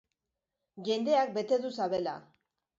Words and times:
Jendeak 0.87 1.35
bete 1.37 1.63
du 1.67 1.71
sabela. 1.79 2.19